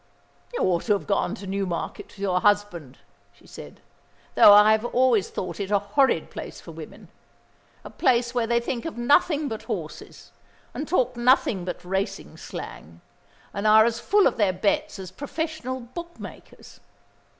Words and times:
"You 0.55 0.61
ought 0.63 0.81
to 0.85 0.93
have 0.93 1.05
gone 1.05 1.35
to 1.35 1.45
Newmarket 1.45 2.07
with 2.07 2.17
your 2.17 2.41
husband," 2.41 2.97
she 3.31 3.45
said, 3.45 3.81
"though 4.33 4.51
I 4.51 4.71
have 4.71 4.83
always 4.83 5.29
thought 5.29 5.59
it 5.59 5.69
a 5.69 5.77
horrid 5.77 6.31
place 6.31 6.59
for 6.59 6.71
women, 6.71 7.09
a 7.83 7.91
place 7.91 8.33
where 8.33 8.47
they 8.47 8.59
think 8.59 8.85
of 8.85 8.97
nothing 8.97 9.47
but 9.47 9.61
horses, 9.69 10.31
and 10.73 10.87
talk 10.87 11.15
nothing 11.15 11.65
but 11.65 11.85
racing 11.85 12.37
slang, 12.37 13.01
and 13.53 13.67
are 13.67 13.85
as 13.85 13.99
full 13.99 14.25
of 14.25 14.37
their 14.37 14.53
bets 14.53 14.97
as 14.97 15.11
professional 15.11 15.79
book 15.81 16.19
makers. 16.19 16.79